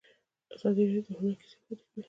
[0.55, 1.99] ازادي راډیو د هنر کیسې وړاندې کړي.